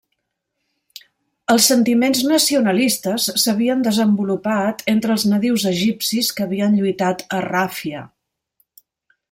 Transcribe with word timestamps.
Els 1.55 1.67
sentiments 1.71 2.21
nacionalistes 2.31 3.27
s'havien 3.43 3.85
desenvolupat 3.89 4.81
entre 4.95 5.15
els 5.17 5.27
nadius 5.35 5.67
egipcis 5.73 6.33
que 6.39 6.49
havien 6.49 6.79
lluitat 6.81 7.25
a 7.39 7.43
Ràfia. 7.49 8.03